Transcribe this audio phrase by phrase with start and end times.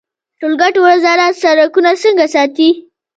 [0.03, 0.03] د
[0.39, 2.69] ټولګټو وزارت سړکونه څنګه ساتي؟